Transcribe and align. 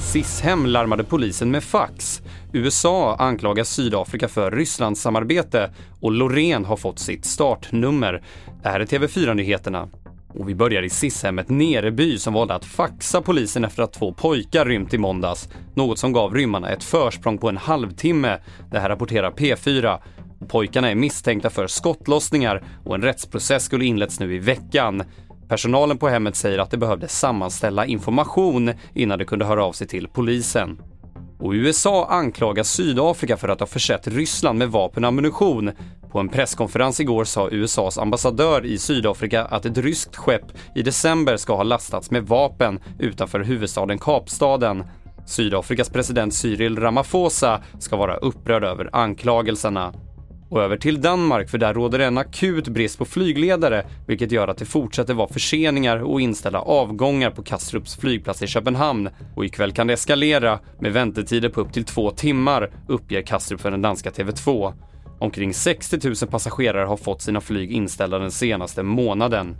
Sishem 0.00 0.66
larmade 0.66 1.04
polisen 1.04 1.50
med 1.50 1.64
fax. 1.64 2.22
USA 2.52 3.16
anklagar 3.16 3.64
Sydafrika 3.64 4.28
för 4.28 4.50
Rysslandssamarbete 4.50 5.70
och 6.00 6.12
Loreen 6.12 6.64
har 6.64 6.76
fått 6.76 6.98
sitt 6.98 7.24
startnummer. 7.24 8.22
Det 8.62 8.68
här 8.68 8.80
är 8.80 8.84
TV4-nyheterna. 8.84 9.88
Och 10.28 10.48
vi 10.48 10.54
börjar 10.54 10.82
i 10.82 10.90
Sishemmet 10.90 11.48
Nereby 11.48 12.18
som 12.18 12.34
valde 12.34 12.54
att 12.54 12.64
faxa 12.64 13.22
polisen 13.22 13.64
efter 13.64 13.82
att 13.82 13.92
två 13.92 14.12
pojkar 14.12 14.64
rymt 14.64 14.94
i 14.94 14.98
måndags. 14.98 15.48
Något 15.74 15.98
som 15.98 16.12
gav 16.12 16.34
rymmarna 16.34 16.70
ett 16.70 16.84
försprång 16.84 17.38
på 17.38 17.48
en 17.48 17.56
halvtimme. 17.56 18.38
Det 18.70 18.78
här 18.78 18.88
rapporterar 18.88 19.30
P4. 19.30 19.98
Pojkarna 20.48 20.90
är 20.90 20.94
misstänkta 20.94 21.50
för 21.50 21.66
skottlossningar 21.66 22.62
och 22.84 22.94
en 22.94 23.02
rättsprocess 23.02 23.64
skulle 23.64 23.84
inletts 23.84 24.20
nu 24.20 24.34
i 24.34 24.38
veckan. 24.38 25.02
Personalen 25.48 25.98
på 25.98 26.08
hemmet 26.08 26.36
säger 26.36 26.58
att 26.58 26.70
de 26.70 26.76
behövde 26.76 27.08
sammanställa 27.08 27.86
information 27.86 28.72
innan 28.94 29.18
de 29.18 29.24
kunde 29.24 29.44
höra 29.44 29.64
av 29.64 29.72
sig 29.72 29.86
till 29.86 30.08
polisen. 30.08 30.78
Och 31.38 31.52
USA 31.52 32.06
anklagar 32.10 32.62
Sydafrika 32.62 33.36
för 33.36 33.48
att 33.48 33.60
ha 33.60 33.66
försett 33.66 34.06
Ryssland 34.06 34.58
med 34.58 34.68
vapen 34.68 35.04
och 35.04 35.08
ammunition. 35.08 35.70
På 36.10 36.20
en 36.20 36.28
presskonferens 36.28 37.00
igår 37.00 37.24
sa 37.24 37.48
USAs 37.50 37.98
ambassadör 37.98 38.66
i 38.66 38.78
Sydafrika 38.78 39.44
att 39.44 39.66
ett 39.66 39.78
ryskt 39.78 40.16
skepp 40.16 40.44
i 40.74 40.82
december 40.82 41.36
ska 41.36 41.56
ha 41.56 41.62
lastats 41.62 42.10
med 42.10 42.26
vapen 42.26 42.80
utanför 42.98 43.40
huvudstaden 43.40 43.98
Kapstaden. 43.98 44.84
Sydafrikas 45.26 45.90
president 45.90 46.34
Cyril 46.34 46.78
Ramaphosa 46.78 47.62
ska 47.78 47.96
vara 47.96 48.16
upprörd 48.16 48.64
över 48.64 48.90
anklagelserna. 48.92 49.92
Och 50.48 50.62
över 50.62 50.76
till 50.76 51.00
Danmark, 51.00 51.50
för 51.50 51.58
där 51.58 51.74
råder 51.74 51.98
en 51.98 52.18
akut 52.18 52.68
brist 52.68 52.98
på 52.98 53.04
flygledare, 53.04 53.86
vilket 54.06 54.32
gör 54.32 54.48
att 54.48 54.58
det 54.58 54.64
fortsätter 54.64 55.14
vara 55.14 55.28
förseningar 55.28 56.02
och 56.02 56.20
inställda 56.20 56.58
avgångar 56.58 57.30
på 57.30 57.42
Kastrups 57.42 57.96
flygplats 57.96 58.42
i 58.42 58.46
Köpenhamn. 58.46 59.08
Och 59.34 59.44
ikväll 59.44 59.72
kan 59.72 59.86
det 59.86 59.92
eskalera 59.92 60.58
med 60.80 60.92
väntetider 60.92 61.48
på 61.48 61.60
upp 61.60 61.72
till 61.72 61.84
två 61.84 62.10
timmar, 62.10 62.70
uppger 62.88 63.22
Kastrup 63.22 63.60
för 63.60 63.70
den 63.70 63.82
danska 63.82 64.10
TV2. 64.10 64.72
Omkring 65.18 65.54
60 65.54 65.98
000 66.04 66.14
passagerare 66.30 66.86
har 66.86 66.96
fått 66.96 67.22
sina 67.22 67.40
flyg 67.40 67.72
inställda 67.72 68.18
den 68.18 68.30
senaste 68.30 68.82
månaden. 68.82 69.56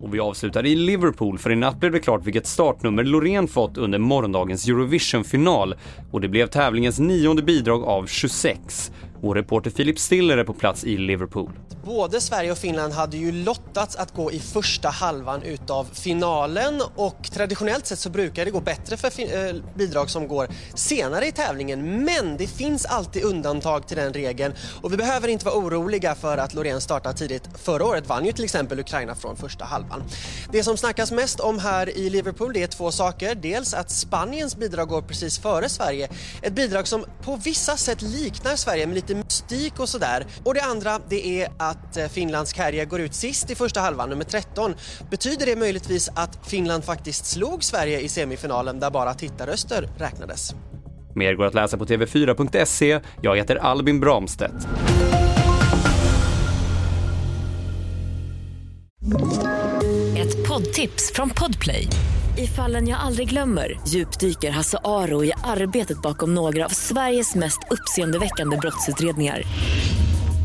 Och 0.00 0.14
vi 0.14 0.20
avslutar 0.20 0.66
i 0.66 0.76
Liverpool, 0.76 1.38
för 1.38 1.52
i 1.52 1.56
natt 1.56 1.80
blev 1.80 1.92
det 1.92 2.00
klart 2.00 2.26
vilket 2.26 2.46
startnummer 2.46 3.04
Loreen 3.04 3.48
fått 3.48 3.78
under 3.78 3.98
morgondagens 3.98 4.68
Eurovision-final. 4.68 5.74
Och 6.10 6.20
det 6.20 6.28
blev 6.28 6.46
tävlingens 6.46 6.98
nionde 6.98 7.42
bidrag 7.42 7.84
av 7.84 8.06
26. 8.06 8.92
Vår 9.24 9.34
reporter 9.34 9.70
Filip 9.70 9.98
Stiller 9.98 10.38
är 10.38 10.44
på 10.44 10.54
plats 10.54 10.84
i 10.84 10.96
Liverpool. 10.96 11.50
Både 11.84 12.20
Sverige 12.20 12.52
och 12.52 12.58
Finland 12.58 12.92
hade 12.92 13.16
ju 13.16 13.32
lottats 13.32 13.96
att 13.96 14.14
gå 14.14 14.32
i 14.32 14.40
första 14.40 14.88
halvan 14.88 15.42
utav 15.42 15.88
finalen 15.92 16.82
och 16.96 17.30
traditionellt 17.32 17.86
sett 17.86 17.98
så 17.98 18.10
brukar 18.10 18.44
det 18.44 18.50
gå 18.50 18.60
bättre 18.60 18.96
för 18.96 19.06
eh, 19.06 19.54
bidrag 19.74 20.10
som 20.10 20.28
går 20.28 20.48
senare 20.74 21.26
i 21.26 21.32
tävlingen. 21.32 22.04
Men 22.04 22.36
det 22.36 22.46
finns 22.46 22.84
alltid 22.84 23.24
undantag 23.24 23.88
till 23.88 23.96
den 23.96 24.12
regeln 24.12 24.54
och 24.82 24.92
vi 24.92 24.96
behöver 24.96 25.28
inte 25.28 25.44
vara 25.44 25.56
oroliga 25.56 26.14
för 26.14 26.38
att 26.38 26.54
Loreen 26.54 26.80
startar 26.80 27.12
tidigt. 27.12 27.42
Förra 27.54 27.84
året 27.84 28.06
vann 28.06 28.24
ju 28.24 28.32
till 28.32 28.44
exempel 28.44 28.80
Ukraina 28.80 29.14
från 29.14 29.36
första 29.36 29.64
halvan. 29.64 30.02
Det 30.52 30.62
som 30.62 30.76
snackas 30.76 31.12
mest 31.12 31.40
om 31.40 31.58
här 31.58 31.98
i 31.98 32.10
Liverpool 32.10 32.52
det 32.52 32.62
är 32.62 32.66
två 32.66 32.90
saker. 32.90 33.34
Dels 33.34 33.74
att 33.74 33.90
Spaniens 33.90 34.56
bidrag 34.56 34.88
går 34.88 35.02
precis 35.02 35.38
före 35.38 35.68
Sverige. 35.68 36.08
Ett 36.42 36.52
bidrag 36.52 36.88
som 36.88 37.04
på 37.22 37.36
vissa 37.36 37.76
sätt 37.76 38.02
liknar 38.02 38.56
Sverige 38.56 38.86
med 38.86 38.94
lite 38.94 39.14
lite 39.14 39.24
mystik 39.26 39.80
och 39.80 39.88
sådär. 39.88 40.26
Och 40.44 40.54
det 40.54 40.60
andra 40.60 41.00
det 41.08 41.42
är 41.42 41.48
att 41.58 41.73
eh, 41.96 42.08
Finlands 42.08 42.52
karriär 42.52 42.84
går 42.84 43.00
ut 43.00 43.14
sist 43.14 43.50
i 43.50 43.54
första 43.54 43.80
halvan, 43.80 44.10
nummer 44.10 44.24
13. 44.24 44.74
Betyder 45.10 45.46
det 45.46 45.56
möjligtvis 45.56 46.10
att 46.14 46.38
Finland 46.46 46.84
faktiskt 46.84 47.26
slog 47.26 47.64
Sverige 47.64 48.00
i 48.00 48.08
semifinalen 48.08 48.80
där 48.80 48.90
bara 48.90 49.14
tittarröster 49.14 49.88
räknades? 49.98 50.54
Mer 51.14 51.34
går 51.34 51.44
att 51.44 51.54
läsa 51.54 51.76
på 51.78 51.84
tv4.se. 51.84 53.00
Jag 53.22 53.36
heter 53.36 53.56
Albin 53.56 54.00
Bramstedt. 54.00 54.54
Ett 60.18 60.48
poddtips 60.48 61.12
från 61.14 61.30
Podplay. 61.30 61.88
I 62.38 62.46
fallen 62.46 62.88
jag 62.88 63.00
aldrig 63.00 63.28
glömmer 63.28 63.80
djupdyker 63.88 64.50
Hasse 64.50 64.78
Aro 64.84 65.24
i 65.24 65.32
arbetet 65.44 66.02
bakom 66.02 66.34
några 66.34 66.64
av 66.64 66.68
Sveriges 66.68 67.34
mest 67.34 67.58
uppseendeväckande 67.70 68.56
brottsutredningar. 68.56 69.42